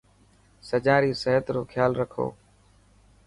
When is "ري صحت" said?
1.03-1.45